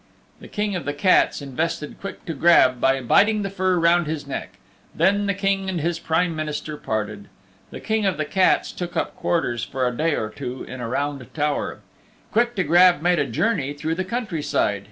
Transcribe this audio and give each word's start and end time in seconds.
The 0.39 0.47
King 0.47 0.75
of 0.75 0.85
the 0.85 0.95
Cats 0.95 1.43
invested 1.43 1.99
Quick 2.01 2.25
to 2.25 2.33
Grab 2.33 2.81
by 2.81 2.99
biting 3.01 3.43
the 3.43 3.51
fur 3.51 3.77
round 3.77 4.07
his 4.07 4.25
neck. 4.25 4.53
Then 4.95 5.27
the 5.27 5.35
King 5.35 5.69
and 5.69 5.79
his 5.79 5.99
Prime 5.99 6.35
Minister 6.35 6.75
parted. 6.75 7.27
The 7.69 7.79
King 7.81 8.07
of 8.07 8.17
the 8.17 8.25
Cats 8.25 8.71
took 8.71 8.97
up 8.97 9.15
quarters 9.15 9.63
for 9.63 9.87
a 9.87 9.95
day 9.95 10.15
or 10.15 10.31
two 10.31 10.63
in 10.63 10.81
a 10.81 10.87
round 10.89 11.31
tower. 11.35 11.81
Quick 12.31 12.55
to 12.55 12.63
Grab 12.63 13.03
made 13.03 13.19
a 13.19 13.27
journey 13.27 13.73
through 13.73 13.93
the 13.93 14.03
country 14.03 14.41
side. 14.41 14.79